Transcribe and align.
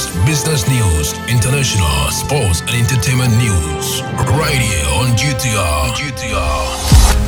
news, 0.00 0.26
business 0.26 0.68
news, 0.68 1.12
international, 1.28 2.10
sports, 2.10 2.60
and 2.60 2.70
entertainment 2.70 3.36
news. 3.36 4.02
Right 4.38 4.56
here 4.56 4.86
on 4.94 5.16
GTR. 5.16 5.92
GTR. 5.94 7.18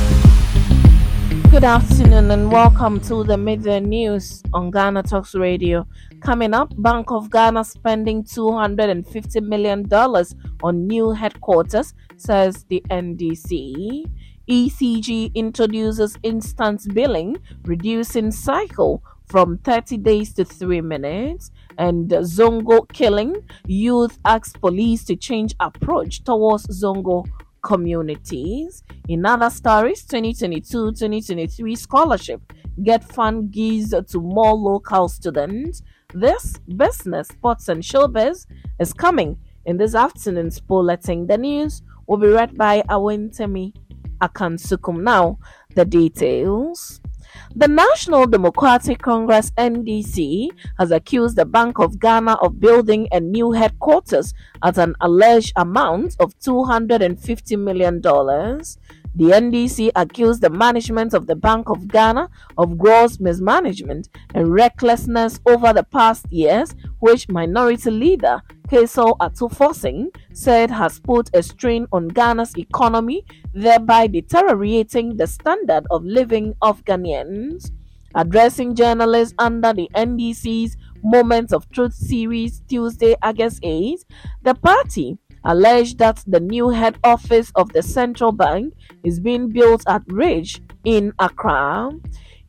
Good 1.51 1.63
afternoon 1.63 2.31
and 2.31 2.51
welcome 2.51 2.99
to 3.01 3.23
the 3.23 3.37
midday 3.37 3.79
news 3.79 4.41
on 4.53 4.71
Ghana 4.71 5.03
Talks 5.03 5.35
Radio. 5.35 5.85
Coming 6.21 6.53
up, 6.53 6.73
Bank 6.81 7.11
of 7.11 7.29
Ghana 7.29 7.63
spending 7.63 8.23
$250 8.23 9.43
million 9.43 9.85
on 10.63 10.87
new 10.87 11.11
headquarters, 11.11 11.93
says 12.17 12.65
the 12.69 12.81
NDC. 12.89 14.09
ECG 14.49 15.33
introduces 15.33 16.17
instance 16.23 16.87
billing, 16.87 17.37
reducing 17.63 18.31
cycle 18.31 19.03
from 19.27 19.57
30 19.59 19.97
days 19.97 20.33
to 20.33 20.45
3 20.45 20.81
minutes. 20.81 21.51
And 21.77 22.09
Zongo 22.09 22.87
killing, 22.91 23.35
youth 23.65 24.19
asks 24.25 24.53
police 24.53 25.03
to 25.05 25.15
change 25.15 25.55
approach 25.59 26.23
towards 26.23 26.67
Zongo 26.67 27.25
communities. 27.63 28.83
In 29.07 29.25
other 29.25 29.49
stories, 29.49 30.05
2022-2023 30.05 31.77
scholarship 31.77 32.41
GET 32.81 33.03
Fund 33.03 33.51
gives 33.51 33.91
to 33.91 34.19
more 34.19 34.53
local 34.53 35.07
students. 35.07 35.81
This 36.13 36.57
business, 36.75 37.27
sports 37.27 37.69
and 37.69 37.83
showbiz 37.83 38.45
is 38.79 38.93
coming 38.93 39.37
in 39.65 39.77
this 39.77 39.95
afternoon's 39.95 40.59
bulletin. 40.59 41.27
The 41.27 41.37
news 41.37 41.81
will 42.07 42.17
be 42.17 42.27
read 42.27 42.57
by 42.57 42.81
Awentemi 42.89 43.73
Akansukum. 44.21 45.01
Now, 45.01 45.39
the 45.75 45.85
details. 45.85 47.01
The 47.55 47.67
National 47.67 48.27
Democratic 48.27 49.01
Congress 49.01 49.51
NDC 49.51 50.49
has 50.77 50.91
accused 50.91 51.35
the 51.35 51.45
Bank 51.45 51.79
of 51.79 51.99
Ghana 51.99 52.33
of 52.33 52.59
building 52.59 53.07
a 53.11 53.19
new 53.19 53.51
headquarters 53.51 54.33
at 54.63 54.77
an 54.77 54.95
alleged 55.01 55.53
amount 55.55 56.15
of 56.19 56.37
$250 56.39 57.59
million. 57.59 58.01
The 59.15 59.25
NDC 59.25 59.91
accused 59.95 60.41
the 60.41 60.49
management 60.49 61.13
of 61.13 61.27
the 61.27 61.35
Bank 61.35 61.69
of 61.69 61.87
Ghana 61.87 62.29
of 62.57 62.79
gross 62.79 63.19
mismanagement 63.19 64.09
and 64.33 64.51
recklessness 64.51 65.39
over 65.45 65.71
the 65.71 65.83
past 65.83 66.25
years, 66.31 66.73
which 66.99 67.29
Minority 67.29 67.91
Leader 67.91 68.41
Cassiel 68.67 69.15
Ato 69.19 69.49
said 70.33 70.71
has 70.71 70.99
put 70.99 71.29
a 71.35 71.43
strain 71.43 71.85
on 71.91 72.07
Ghana's 72.07 72.57
economy, 72.57 73.23
thereby 73.53 74.07
deteriorating 74.07 75.17
the 75.17 75.27
standard 75.27 75.85
of 75.91 76.03
living 76.03 76.55
of 76.63 76.83
Ghanaians. 76.83 77.69
Addressing 78.15 78.73
journalists 78.75 79.35
under 79.37 79.73
the 79.73 79.89
NDC's 79.95 80.75
Moments 81.03 81.51
of 81.51 81.69
Truth 81.69 81.93
series 81.93 82.61
Tuesday, 82.61 83.15
August 83.21 83.59
8, 83.61 84.05
the 84.41 84.55
party 84.55 85.17
alleged 85.43 85.97
that 85.99 86.23
the 86.27 86.39
new 86.39 86.69
head 86.69 86.97
office 87.03 87.51
of 87.55 87.73
the 87.73 87.83
central 87.83 88.31
bank 88.31 88.73
is 89.03 89.19
being 89.19 89.49
built 89.49 89.83
at 89.87 90.01
Ridge 90.07 90.61
in 90.83 91.13
Accra. 91.19 91.91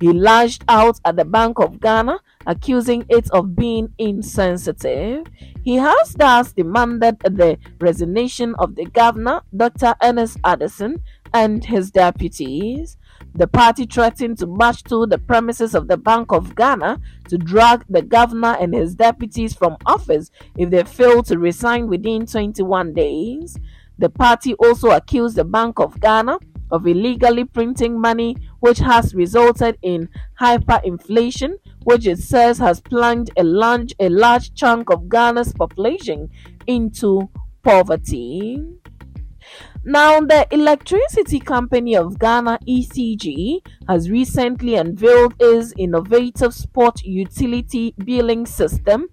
He 0.01 0.13
lashed 0.13 0.65
out 0.69 1.01
at 1.05 1.17
the 1.17 1.25
Bank 1.25 1.59
of 1.59 1.81
Ghana, 1.81 2.19
accusing 2.47 3.07
it 3.09 3.31
of 3.31 3.57
being 3.57 3.89
insensitive. 3.99 5.27
He 5.63 5.77
has 5.77 6.13
thus 6.13 6.53
demanded 6.53 7.19
the 7.21 7.59
resignation 7.81 8.55
of 8.59 8.75
the 8.75 8.85
governor, 8.87 9.43
Dr. 9.57 9.95
Ernest 10.03 10.39
Addison, 10.45 11.03
and 11.33 11.65
his 11.65 11.91
deputies. 11.91 12.97
The 13.37 13.49
party 13.49 13.85
threatened 13.87 14.39
to 14.39 14.47
march 14.47 14.85
to 14.85 15.07
the 15.07 15.19
premises 15.19 15.75
of 15.75 15.89
the 15.89 15.97
Bank 15.97 16.31
of 16.31 16.55
Ghana 16.55 17.01
to 17.29 17.37
drag 17.37 17.85
the 17.89 18.01
governor 18.01 18.57
and 18.61 18.73
his 18.73 18.95
deputies 18.95 19.55
from 19.55 19.77
office 19.85 20.31
if 20.57 20.71
they 20.71 20.85
fail 20.85 21.21
to 21.25 21.37
resign 21.37 21.89
within 21.89 22.27
21 22.27 22.95
days. 22.95 23.59
The 23.99 24.09
party 24.09 24.55
also 24.55 24.91
accused 24.91 25.35
the 25.35 25.45
Bank 25.45 25.81
of 25.81 26.01
Ghana 26.01 26.39
of 26.71 26.87
illegally 26.87 27.45
printing 27.45 28.01
money, 28.01 28.37
which 28.61 28.79
has 28.79 29.15
resulted 29.15 29.79
in 29.83 30.09
hyperinflation, 30.41 31.55
which 31.83 32.07
it 32.07 32.19
says 32.19 32.59
has 32.59 32.81
plunged 32.81 33.33
a 33.37 33.43
large, 33.43 33.95
a 33.99 34.09
large 34.09 34.55
chunk 34.55 34.91
of 34.91 35.09
Ghana's 35.09 35.53
population 35.53 36.31
into 36.69 37.29
poverty. 37.65 38.63
Now, 39.85 40.21
the 40.21 40.47
Electricity 40.51 41.41
Company 41.41 41.95
of 41.95 42.19
Ghana 42.19 42.59
ECG 42.67 43.61
has 43.87 44.11
recently 44.11 44.77
unveiled 44.77 45.35
its 45.39 45.75
innovative 45.77 46.55
spot 46.55 47.03
utility 47.05 47.95
billing 48.03 48.47
system 48.47 49.09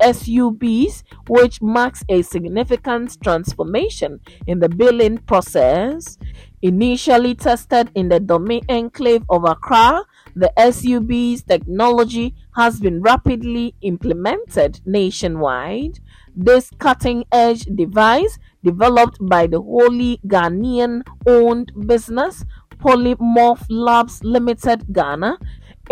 SUBs, 0.00 1.04
which 1.28 1.62
marks 1.62 2.02
a 2.08 2.22
significant 2.22 3.22
transformation 3.22 4.20
in 4.46 4.58
the 4.58 4.68
billing 4.68 5.18
process. 5.18 6.18
Initially 6.62 7.34
tested 7.34 7.90
in 7.94 8.08
the 8.08 8.20
domain 8.20 8.62
enclave 8.68 9.24
of 9.30 9.44
Accra, 9.44 10.04
the 10.36 10.52
SUB's 10.58 11.42
technology 11.42 12.34
has 12.56 12.80
been 12.80 13.00
rapidly 13.00 13.74
implemented 13.80 14.80
nationwide. 14.84 16.00
This 16.36 16.70
cutting 16.78 17.24
edge 17.32 17.64
device 17.64 18.38
developed 18.64 19.18
by 19.20 19.46
the 19.46 19.60
wholly 19.60 20.20
Ghanaian 20.26 21.02
owned 21.26 21.72
business 21.86 22.44
Polymorph 22.78 23.66
Labs 23.68 24.24
Limited 24.24 24.86
Ghana 24.92 25.38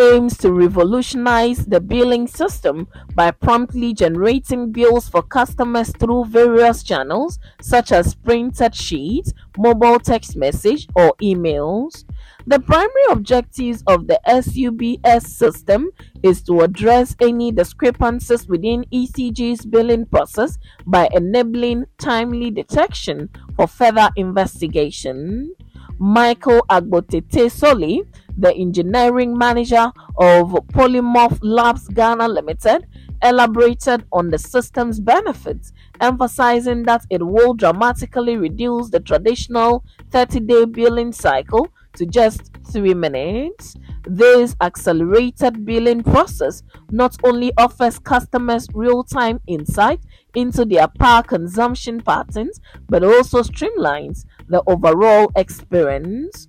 aims 0.00 0.38
to 0.38 0.52
revolutionize 0.52 1.66
the 1.66 1.80
billing 1.80 2.26
system 2.26 2.88
by 3.14 3.30
promptly 3.30 3.92
generating 3.92 4.70
bills 4.72 5.08
for 5.08 5.22
customers 5.22 5.92
through 5.98 6.24
various 6.26 6.82
channels 6.82 7.38
such 7.60 7.90
as 7.92 8.14
printed 8.14 8.74
sheets, 8.74 9.32
mobile 9.58 9.98
text 9.98 10.36
message, 10.36 10.86
or 10.94 11.14
emails. 11.20 12.04
The 12.48 12.60
primary 12.60 13.04
objectives 13.10 13.84
of 13.86 14.06
the 14.06 14.18
SUBS 14.26 15.30
system 15.36 15.90
is 16.22 16.40
to 16.44 16.62
address 16.62 17.14
any 17.20 17.52
discrepancies 17.52 18.48
within 18.48 18.86
ECG's 18.90 19.66
billing 19.66 20.06
process 20.06 20.56
by 20.86 21.10
enabling 21.12 21.84
timely 21.98 22.50
detection 22.50 23.28
for 23.54 23.66
further 23.66 24.08
investigation. 24.16 25.54
Michael 25.98 26.64
Agbotete 26.70 27.50
Soli, 27.50 28.04
the 28.38 28.54
engineering 28.54 29.36
manager 29.36 29.92
of 30.16 30.52
Polymorph 30.72 31.38
Labs 31.42 31.86
Ghana 31.88 32.28
Limited, 32.28 32.86
elaborated 33.22 34.06
on 34.10 34.30
the 34.30 34.38
system's 34.38 35.00
benefits, 35.00 35.74
emphasizing 36.00 36.84
that 36.84 37.04
it 37.10 37.26
will 37.26 37.52
dramatically 37.52 38.38
reduce 38.38 38.88
the 38.88 39.00
traditional 39.00 39.84
30 40.12 40.40
day 40.40 40.64
billing 40.64 41.12
cycle 41.12 41.68
to 41.98 42.06
just 42.06 42.50
three 42.72 42.94
minutes. 42.94 43.74
This 44.06 44.56
accelerated 44.60 45.66
billing 45.66 46.02
process 46.02 46.62
not 46.90 47.16
only 47.24 47.52
offers 47.58 47.98
customers 47.98 48.66
real 48.72 49.04
time 49.04 49.40
insight 49.46 50.00
into 50.34 50.64
their 50.64 50.88
power 50.88 51.22
consumption 51.22 52.00
patterns 52.00 52.60
but 52.88 53.02
also 53.04 53.42
streamlines 53.42 54.24
the 54.48 54.62
overall 54.66 55.30
experience. 55.36 56.46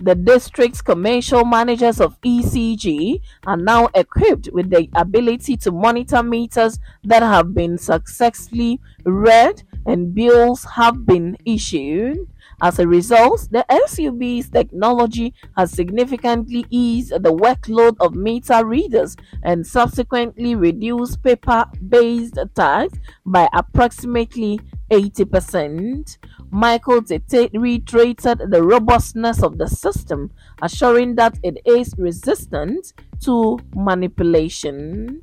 The 0.00 0.14
district's 0.14 0.80
commercial 0.82 1.44
managers 1.44 2.00
of 2.00 2.20
ECG 2.22 3.20
are 3.46 3.56
now 3.56 3.88
equipped 3.94 4.48
with 4.52 4.70
the 4.70 4.88
ability 4.94 5.56
to 5.58 5.70
monitor 5.70 6.22
meters 6.22 6.78
that 7.04 7.22
have 7.22 7.54
been 7.54 7.78
successfully 7.78 8.80
read 9.04 9.62
and 9.86 10.14
bills 10.14 10.64
have 10.74 11.04
been 11.06 11.36
issued. 11.44 12.26
As 12.62 12.78
a 12.78 12.86
result, 12.86 13.48
the 13.50 13.66
SUB's 13.68 14.48
technology 14.48 15.34
has 15.56 15.72
significantly 15.72 16.64
eased 16.70 17.10
the 17.10 17.34
workload 17.34 17.96
of 17.98 18.14
meter 18.14 18.64
readers 18.64 19.16
and 19.42 19.66
subsequently 19.66 20.54
reduced 20.54 21.20
paper 21.24 21.64
based 21.88 22.38
tasks 22.54 22.98
by 23.26 23.48
approximately 23.52 24.60
80%. 24.92 26.18
Michael 26.52 27.02
Tete 27.02 27.50
reiterated 27.52 28.38
the 28.50 28.62
robustness 28.62 29.42
of 29.42 29.58
the 29.58 29.66
system, 29.66 30.30
assuring 30.60 31.16
that 31.16 31.38
it 31.42 31.58
is 31.64 31.94
resistant 31.98 32.92
to 33.22 33.58
manipulation. 33.74 35.22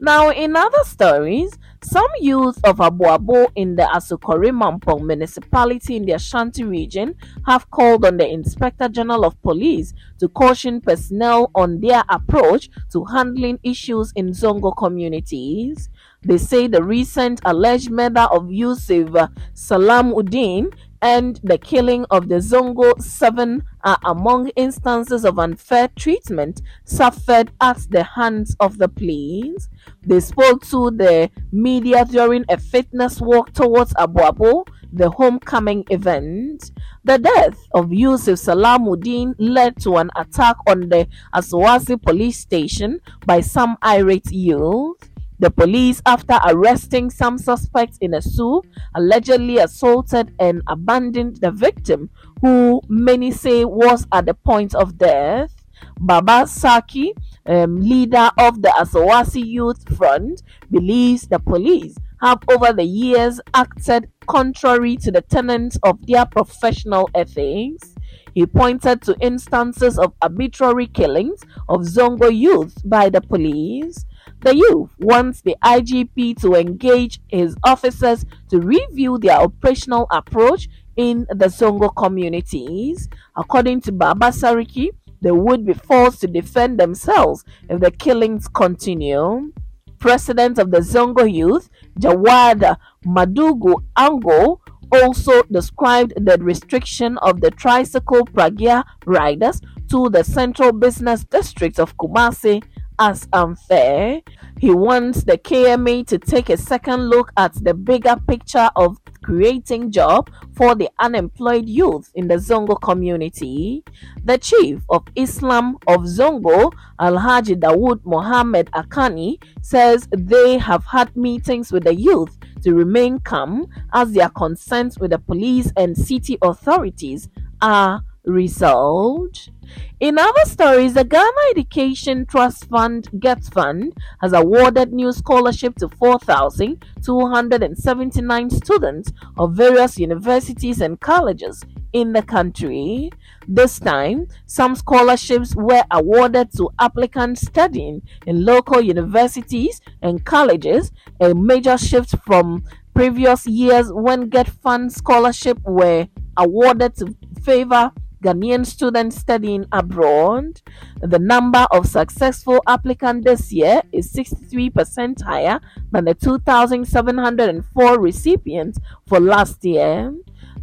Now, 0.00 0.30
in 0.30 0.56
other 0.56 0.84
stories, 0.84 1.58
some 1.82 2.08
youths 2.20 2.58
of 2.64 2.78
Aboabo 2.78 3.48
in 3.54 3.76
the 3.76 3.82
Asokore 3.82 4.50
Mampong 4.50 5.06
municipality 5.06 5.96
in 5.96 6.04
the 6.04 6.12
Ashanti 6.12 6.64
region 6.64 7.14
have 7.46 7.70
called 7.70 8.04
on 8.04 8.16
the 8.16 8.28
Inspector 8.28 8.88
General 8.88 9.24
of 9.26 9.40
Police 9.42 9.92
to 10.18 10.28
caution 10.28 10.80
personnel 10.80 11.50
on 11.54 11.80
their 11.80 12.02
approach 12.08 12.70
to 12.92 13.04
handling 13.04 13.58
issues 13.62 14.12
in 14.16 14.30
Zongo 14.30 14.76
communities. 14.76 15.88
They 16.22 16.38
say 16.38 16.66
the 16.66 16.82
recent 16.82 17.40
alleged 17.44 17.90
murder 17.90 18.26
of 18.32 18.50
Yusuf 18.50 19.30
Salam 19.54 20.12
Uddin 20.12 20.72
and 21.02 21.40
the 21.42 21.58
killing 21.58 22.04
of 22.10 22.28
the 22.28 22.36
Zongo 22.36 23.00
7 23.00 23.62
are 23.84 23.98
among 24.04 24.48
instances 24.50 25.24
of 25.24 25.38
unfair 25.38 25.88
treatment 25.96 26.62
suffered 26.84 27.52
at 27.60 27.78
the 27.90 28.02
hands 28.02 28.56
of 28.60 28.78
the 28.78 28.88
police. 28.88 29.68
They 30.02 30.20
spoke 30.20 30.64
to 30.66 30.90
the 30.90 31.30
media 31.52 32.04
during 32.04 32.44
a 32.48 32.58
fitness 32.58 33.20
walk 33.20 33.52
towards 33.52 33.92
Aboabo, 33.94 34.66
the 34.92 35.10
homecoming 35.10 35.84
event. 35.90 36.70
The 37.04 37.18
death 37.18 37.58
of 37.74 37.92
Yusuf 37.92 38.38
Salamuddin 38.38 39.34
led 39.38 39.80
to 39.82 39.96
an 39.96 40.10
attack 40.16 40.56
on 40.66 40.88
the 40.88 41.06
Asawase 41.34 42.02
police 42.02 42.38
station 42.38 43.00
by 43.24 43.40
some 43.40 43.76
irate 43.82 44.30
youth. 44.32 45.10
The 45.38 45.50
police, 45.50 46.00
after 46.06 46.38
arresting 46.46 47.10
some 47.10 47.38
suspects 47.38 47.98
in 48.00 48.14
a 48.14 48.22
zoo, 48.22 48.62
allegedly 48.94 49.58
assaulted 49.58 50.34
and 50.38 50.62
abandoned 50.66 51.36
the 51.36 51.50
victim, 51.50 52.10
who 52.40 52.80
many 52.88 53.30
say 53.30 53.64
was 53.64 54.06
at 54.12 54.26
the 54.26 54.34
point 54.34 54.74
of 54.74 54.96
death. 54.96 55.54
Baba 56.00 56.46
Saki, 56.46 57.12
um, 57.46 57.80
leader 57.80 58.30
of 58.38 58.62
the 58.62 58.68
Asawase 58.68 59.44
Youth 59.44 59.94
Front, 59.96 60.42
believes 60.70 61.26
the 61.28 61.38
police 61.38 61.96
have 62.22 62.38
over 62.48 62.72
the 62.72 62.84
years 62.84 63.40
acted 63.52 64.08
contrary 64.26 64.96
to 64.96 65.10
the 65.10 65.20
tenets 65.20 65.78
of 65.82 66.06
their 66.06 66.24
professional 66.26 67.08
ethics. 67.14 67.94
He 68.34 68.46
pointed 68.46 69.02
to 69.02 69.16
instances 69.20 69.98
of 69.98 70.12
arbitrary 70.20 70.86
killings 70.86 71.40
of 71.68 71.82
Zongo 71.82 72.34
youth 72.34 72.82
by 72.84 73.08
the 73.08 73.20
police. 73.20 74.04
The 74.40 74.56
youth 74.56 74.90
wants 74.98 75.40
the 75.40 75.56
IGP 75.64 76.40
to 76.42 76.54
engage 76.54 77.20
his 77.28 77.56
officers 77.64 78.24
to 78.50 78.60
review 78.60 79.18
their 79.18 79.38
operational 79.38 80.06
approach 80.10 80.68
in 80.96 81.26
the 81.30 81.46
Zongo 81.46 81.94
communities. 81.94 83.08
According 83.36 83.80
to 83.82 83.92
Baba 83.92 84.26
Sariki, 84.26 84.90
they 85.20 85.30
would 85.32 85.66
be 85.66 85.74
forced 85.74 86.20
to 86.20 86.26
defend 86.26 86.78
themselves 86.78 87.44
if 87.68 87.80
the 87.80 87.90
killings 87.90 88.48
continue. 88.48 89.52
President 89.98 90.58
of 90.58 90.70
the 90.70 90.78
Zongo 90.78 91.30
Youth, 91.30 91.70
Jawada 91.98 92.76
Madugu 93.04 93.82
Ango, 93.96 94.60
also 94.92 95.42
described 95.44 96.12
the 96.16 96.38
restriction 96.38 97.18
of 97.18 97.40
the 97.40 97.50
tricycle 97.50 98.24
Pragya 98.26 98.84
riders 99.04 99.60
to 99.90 100.08
the 100.10 100.22
central 100.22 100.72
business 100.72 101.24
district 101.24 101.78
of 101.80 101.96
Kumasi 101.96 102.62
as 102.98 103.28
unfair. 103.32 104.20
He 104.58 104.70
wants 104.70 105.24
the 105.24 105.36
KMA 105.36 106.06
to 106.06 106.18
take 106.18 106.48
a 106.48 106.56
second 106.56 107.08
look 107.10 107.30
at 107.36 107.52
the 107.62 107.74
bigger 107.74 108.16
picture 108.26 108.70
of 108.74 108.98
creating 109.22 109.90
jobs 109.90 110.32
for 110.54 110.74
the 110.74 110.88
unemployed 110.98 111.68
youth 111.68 112.10
in 112.14 112.28
the 112.28 112.36
Zongo 112.36 112.80
community. 112.80 113.84
The 114.24 114.38
chief 114.38 114.80
of 114.88 115.04
Islam 115.14 115.76
of 115.86 116.02
Zongo, 116.02 116.72
Alhaji 116.98 117.60
Dawood 117.60 118.00
Mohammed 118.04 118.70
Akani, 118.70 119.42
says 119.60 120.08
they 120.10 120.58
have 120.58 120.84
had 120.86 121.14
meetings 121.16 121.72
with 121.72 121.84
the 121.84 121.94
youth 121.94 122.38
to 122.62 122.72
remain 122.74 123.18
calm 123.20 123.66
as 123.92 124.12
their 124.12 124.30
concerns 124.30 124.98
with 124.98 125.10
the 125.10 125.18
police 125.18 125.72
and 125.76 125.96
city 125.96 126.38
authorities 126.40 127.28
are 127.60 128.02
resolved. 128.26 129.50
In 129.98 130.18
other 130.18 130.44
stories, 130.44 130.92
the 130.92 131.04
Ghana 131.04 131.30
Education 131.50 132.26
Trust 132.26 132.68
Fund 132.68 133.08
GET 133.18 133.42
Fund 133.44 133.94
has 134.20 134.34
awarded 134.34 134.92
new 134.92 135.10
scholarship 135.12 135.76
to 135.76 135.88
4,279 135.88 138.50
students 138.50 139.10
of 139.38 139.54
various 139.54 139.98
universities 139.98 140.82
and 140.82 141.00
colleges 141.00 141.64
in 141.94 142.12
the 142.12 142.20
country. 142.20 143.10
This 143.48 143.80
time, 143.80 144.28
some 144.44 144.74
scholarships 144.74 145.56
were 145.56 145.84
awarded 145.90 146.52
to 146.58 146.68
applicants 146.78 147.46
studying 147.46 148.02
in 148.26 148.44
local 148.44 148.82
universities 148.82 149.80
and 150.02 150.26
colleges, 150.26 150.92
a 151.20 151.34
major 151.34 151.78
shift 151.78 152.14
from 152.24 152.64
previous 152.94 153.46
years 153.46 153.90
when 153.92 154.28
GET 154.28 154.48
Fund 154.48 154.92
scholarship 154.92 155.58
were 155.64 156.08
awarded 156.36 156.94
to 156.96 157.16
favor 157.42 157.92
Ghanaian 158.26 158.66
students 158.66 159.16
studying 159.16 159.66
abroad. 159.70 160.60
The 161.00 161.20
number 161.20 161.64
of 161.70 161.86
successful 161.86 162.60
applicants 162.66 163.24
this 163.24 163.52
year 163.52 163.82
is 163.92 164.12
63% 164.12 165.22
higher 165.22 165.60
than 165.92 166.06
the 166.06 166.14
2,704 166.14 168.00
recipients 168.00 168.80
for 169.06 169.20
last 169.20 169.64
year. 169.64 170.12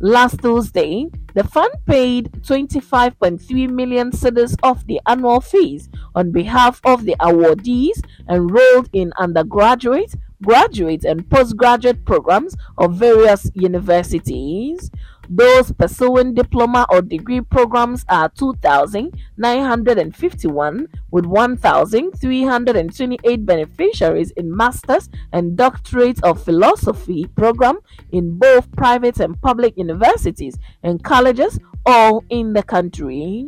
Last 0.01 0.42
Tuesday, 0.42 1.07
the 1.33 1.45
fund 1.45 1.74
paid 1.86 2.30
25.3 2.42 3.69
million 3.69 4.12
cedis 4.12 4.57
of 4.62 4.86
the 4.86 5.00
annual 5.07 5.39
fees 5.39 5.88
on 6.13 6.33
behalf 6.33 6.81
of 6.83 7.06
the 7.06 7.16
awardees 7.21 8.01
enrolled 8.30 8.89
in 8.92 9.13
undergraduate, 9.18 10.16
graduate, 10.44 11.06
and 11.06 11.30
postgraduate 11.30 12.04
programs 12.04 12.57
of 12.77 12.95
various 12.95 13.50
universities. 13.54 14.92
Those 15.29 15.71
pursuing 15.71 16.33
diploma 16.33 16.85
or 16.89 17.01
degree 17.01 17.39
programs 17.41 18.03
are 18.09 18.27
2,951, 18.29 20.87
with 21.11 21.25
1,328 21.25 23.45
beneficiaries 23.45 24.31
in 24.31 24.55
Masters 24.55 25.09
and 25.31 25.55
Doctorate 25.55 26.23
of 26.23 26.43
Philosophy 26.43 27.25
program 27.35 27.79
in 28.11 28.37
both 28.37 28.71
private 28.73 29.19
and 29.19 29.39
public 29.41 29.77
universities 29.77 30.57
and 30.83 31.03
colleges, 31.03 31.59
all 31.85 32.23
in 32.29 32.53
the 32.53 32.63
country. 32.63 33.45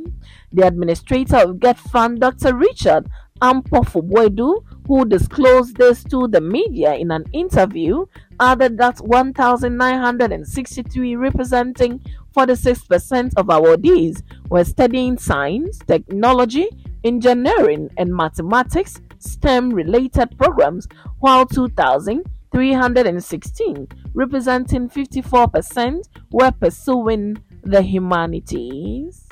The 0.51 0.68
administrator 0.68 1.38
of 1.38 1.60
GET 1.60 1.77
Fund, 1.77 2.19
Dr. 2.22 2.56
Richard 2.56 3.07
Ampofo 3.42 4.01
Boateng, 4.01 4.63
who 4.88 5.04
disclosed 5.04 5.75
this 5.75 6.06
to 6.06 6.25
the 6.30 6.39
media 6.39 6.95
in 6.95 7.12
an 7.12 7.25
interview, 7.33 8.06
added 8.40 8.78
that 8.78 9.00
1,963 9.00 11.16
representing 11.16 12.00
46% 12.36 13.34
of 13.38 13.48
awardees 13.48 14.22
were 14.50 14.64
studying 14.64 15.18
science, 15.18 15.80
technology, 15.88 16.70
engineering, 17.04 17.90
and 17.98 18.14
mathematics 18.14 19.02
STEM 19.20 19.72
related 19.72 20.38
programs, 20.38 20.88
while 21.20 21.46
2,316, 21.46 23.88
representing 24.14 24.90
54%, 24.90 26.02
were 26.32 26.52
pursuing 26.52 27.38
the 27.64 27.82
humanities. 27.82 29.26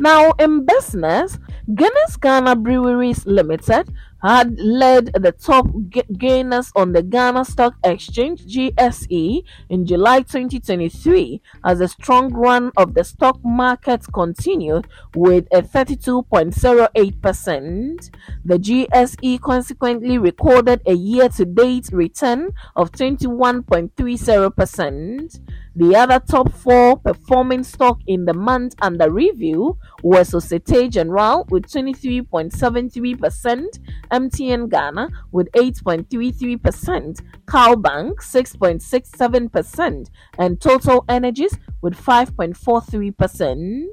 Now, 0.00 0.32
in 0.38 0.64
business, 0.64 1.38
Guinness 1.74 2.16
Ghana 2.16 2.54
Breweries 2.56 3.26
Limited 3.26 3.92
had 4.22 4.58
led 4.58 5.12
the 5.14 5.32
top 5.32 5.66
gainers 6.16 6.72
on 6.74 6.92
the 6.92 7.02
Ghana 7.02 7.44
Stock 7.44 7.74
Exchange 7.84 8.46
GSE 8.46 9.42
in 9.68 9.84
July 9.86 10.22
2023 10.22 11.42
as 11.64 11.78
the 11.78 11.86
strong 11.88 12.32
run 12.32 12.72
of 12.76 12.94
the 12.94 13.04
stock 13.04 13.38
market 13.44 14.04
continued 14.12 14.88
with 15.14 15.46
a 15.52 15.62
32.08%. 15.62 18.10
The 18.44 18.58
GSE 18.58 19.40
consequently 19.40 20.18
recorded 20.18 20.82
a 20.86 20.94
year 20.94 21.28
to 21.30 21.44
date 21.44 21.90
return 21.92 22.50
of 22.74 22.90
21.30%. 22.92 25.40
The 25.78 25.94
other 25.94 26.18
top 26.18 26.50
four 26.52 26.96
performing 26.96 27.62
stock 27.62 28.00
in 28.08 28.24
the 28.24 28.34
month 28.34 28.74
under 28.82 29.12
review 29.12 29.78
were 30.02 30.24
Societe 30.24 30.88
Generale 30.88 31.46
with 31.50 31.66
23.73%, 31.66 33.78
MTN 34.10 34.70
Ghana 34.70 35.08
with 35.30 35.48
8.33%, 35.52 37.22
CalBank 37.44 38.16
6.67%, 38.16 40.10
and 40.36 40.60
Total 40.60 41.04
Energies 41.08 41.56
with 41.80 41.94
5.43%. 41.94 43.84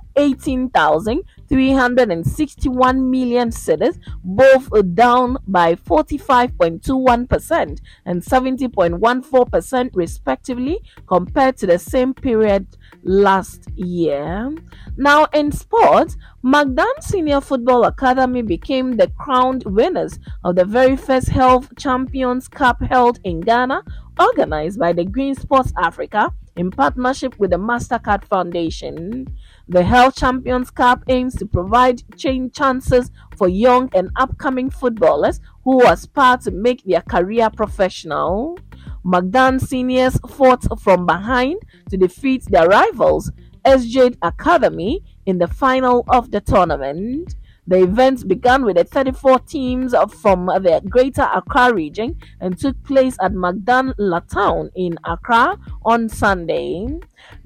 18,361 1.50 3.10
million 3.10 3.50
cedis, 3.50 3.98
both 4.24 4.70
down 4.94 5.38
by 5.48 5.76
45.21% 5.76 7.80
and 8.06 8.22
70.14% 8.22 9.90
respectively 9.94 10.82
compared 11.08 11.58
to 11.58 11.68
the 11.68 11.80
same 11.80 12.14
period 12.14 12.68
last 13.04 13.68
year. 13.76 14.54
Now, 14.98 15.26
in 15.34 15.52
sports, 15.52 16.18
Magdan 16.44 17.02
Senior 17.02 17.42
Football 17.42 17.86
Academy 17.86 18.42
became 18.42 18.98
the 18.98 19.12
crowned 19.18 19.64
winners 19.66 20.20
of 20.44 20.56
the 20.56 20.66
very 20.66 20.96
first 20.96 21.30
Health 21.30 21.70
Champions 21.78 22.48
Cup 22.48 22.82
held 22.82 23.20
in 23.24 23.42
Ghana, 23.42 23.84
organized 24.20 24.80
by 24.80 24.94
the 24.94 25.06
Green 25.06 25.36
Sports 25.36 25.72
Africa 25.78 26.34
in 26.58 26.72
partnership 26.72 27.38
with 27.38 27.52
the 27.52 27.58
MasterCard 27.58 28.26
Foundation. 28.26 29.28
The 29.70 29.84
Health 29.84 30.16
Champions 30.16 30.72
Cup 30.72 31.04
aims 31.08 31.36
to 31.36 31.46
provide 31.46 32.02
change 32.18 32.54
chances 32.54 33.12
for 33.38 33.48
young 33.48 33.90
and 33.94 34.10
upcoming 34.16 34.70
footballers 34.70 35.40
who 35.64 35.86
aspire 35.88 36.38
to 36.38 36.52
make 36.52 36.84
their 36.84 37.02
career 37.02 37.50
professional. 37.50 38.58
Magdan 39.06 39.60
seniors 39.60 40.20
fought 40.28 40.66
from 40.82 41.06
behind 41.06 41.62
to 41.90 41.98
defeat 41.98 42.46
their 42.46 42.68
rivals, 42.68 43.32
SJ 43.64 44.18
Academy, 44.22 45.04
in 45.26 45.38
the 45.38 45.48
final 45.48 46.04
of 46.10 46.32
the 46.32 46.42
tournament. 46.42 47.36
The 47.68 47.84
event 47.84 48.28
began 48.28 48.64
with 48.64 48.78
the 48.78 48.86
34 48.86 49.40
teams 49.40 49.94
from 50.22 50.46
the 50.46 50.82
Greater 50.90 51.28
Accra 51.36 51.74
region 51.74 52.18
and 52.40 52.58
took 52.58 52.82
place 52.86 53.18
at 53.22 53.34
Magdan 53.34 53.94
Town 54.32 54.72
in 54.74 54.98
Accra 55.04 55.58
on 55.84 56.08
Sunday. 56.08 56.88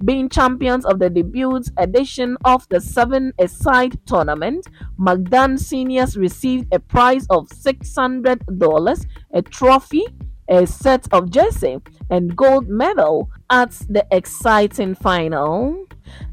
Being 0.05 0.29
champions 0.29 0.85
of 0.85 0.99
the 0.99 1.09
debut 1.09 1.61
edition 1.77 2.37
of 2.45 2.69
the 2.69 2.79
seven-a-side 2.79 3.97
tournament, 4.05 4.67
Magdan 4.99 5.57
seniors 5.57 6.15
received 6.15 6.71
a 6.71 6.79
prize 6.79 7.25
of 7.31 7.47
$600, 7.49 9.05
a 9.33 9.41
trophy, 9.41 10.05
a 10.47 10.67
set 10.67 11.07
of 11.11 11.31
jersey 11.31 11.79
and 12.11 12.35
gold 12.35 12.67
medal 12.67 13.29
at 13.49 13.71
the 13.89 14.05
exciting 14.11 14.93
final. 14.93 15.87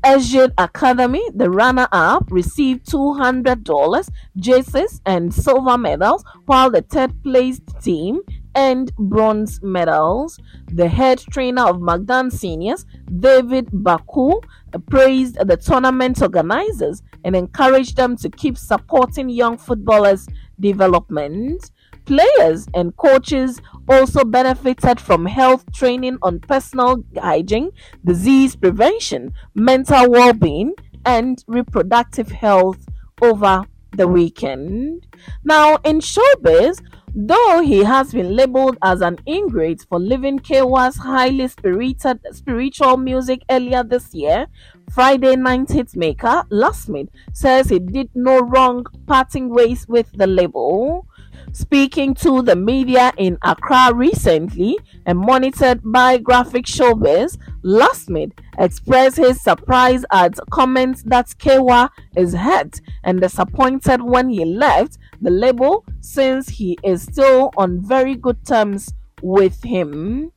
SJ 0.05 0.53
Academy, 0.59 1.23
the 1.35 1.51
runner-up, 1.51 2.31
received 2.31 2.87
$200 2.87 4.09
jerseys 4.37 5.01
and 5.05 5.33
silver 5.33 5.77
medals, 5.77 6.25
while 6.47 6.71
the 6.71 6.83
third-placed 6.83 7.63
team 7.83 8.21
earned 8.57 8.95
bronze 8.97 9.61
medals. 9.63 10.39
The 10.73 10.89
head 10.89 11.19
trainer 11.31 11.67
of 11.67 11.81
Magdan 11.81 12.31
Seniors, 12.31 12.87
David 13.21 13.69
Baku, 13.73 14.41
praised 14.91 15.37
the 15.37 15.57
tournament 15.57 16.21
organizers 16.23 17.03
and 17.25 17.35
encouraged 17.37 17.97
them 17.97 18.17
to 18.17 18.29
keep 18.29 18.59
supporting 18.59 19.29
young 19.29 19.59
footballers' 19.59 20.29
development. 20.61 21.71
Players 22.05 22.67
and 22.75 22.97
coaches 22.97 23.61
also 23.89 24.25
benefited 24.25 25.01
from 25.01 25.27
health 25.27 25.65
training 25.73 26.19
on 26.23 26.41
personal 26.41 27.05
hygiene, 27.17 27.71
disease 28.05 28.57
prevention, 28.57 29.33
mental 29.55 30.11
well 30.11 30.33
being, 30.33 30.75
and 31.05 31.43
reproductive 31.47 32.31
health 32.31 32.87
over 33.23 33.65
the 33.93 34.07
weekend. 34.07 35.07
Now, 35.45 35.77
in 35.85 36.01
showbiz, 36.01 36.81
though 37.15 37.63
he 37.63 37.85
has 37.85 38.13
been 38.13 38.37
labeled 38.37 38.79
as 38.83 39.01
an 39.01 39.19
ingrate 39.27 39.85
for 39.89 39.99
leaving 39.99 40.39
Kaywa's 40.39 40.97
highly 40.97 41.49
spirited 41.49 42.21
spiritual 42.33 42.97
music 42.97 43.43
earlier 43.51 43.83
this 43.83 44.13
year, 44.15 44.47
Friday 44.91 45.37
night 45.37 45.69
hitmaker 45.69 46.49
Lasmid 46.49 47.09
says 47.33 47.69
he 47.69 47.79
did 47.79 48.11
no 48.15 48.41
wrong 48.41 48.87
parting 49.07 49.49
ways 49.49 49.87
with 49.89 50.11
the 50.13 50.27
label. 50.27 51.07
Speaking 51.53 52.15
to 52.15 52.43
the 52.43 52.57
media 52.57 53.13
in 53.17 53.39
Accra 53.43 53.93
recently 53.95 54.79
and 55.07 55.19
monitored 55.19 55.81
by 55.83 56.19
Graphic 56.19 56.67
Showbiz, 56.67 57.39
Lasmid 57.65 58.33
expressed 58.59 59.17
his 59.17 59.41
surprise 59.41 60.05
at 60.13 60.35
comments 60.51 61.03
that 61.05 61.27
Kaywa 61.39 61.89
is 62.17 62.35
hurt 62.35 62.81
and 63.03 63.21
disappointed 63.21 64.03
when 64.03 64.29
he 64.29 64.45
left 64.45 64.99
the 65.21 65.31
label 65.31 65.85
since 66.01 66.49
he 66.49 66.79
is 66.85 67.03
still 67.03 67.51
on 67.57 67.81
very 67.83 68.15
good 68.15 68.47
terms 68.47 68.93
with 69.23 69.63
him. 69.65 70.33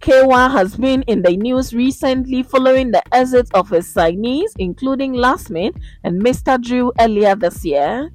Kaywa 0.00 0.50
has 0.52 0.76
been 0.76 1.02
in 1.02 1.22
the 1.22 1.36
news 1.36 1.74
recently 1.74 2.42
following 2.42 2.90
the 2.90 3.02
exit 3.14 3.48
of 3.54 3.70
his 3.70 3.92
signees, 3.92 4.52
including 4.58 5.14
Lasmid 5.14 5.76
and 6.04 6.22
Mr. 6.22 6.60
Drew 6.62 6.92
earlier 7.00 7.34
this 7.34 7.64
year. 7.64 8.12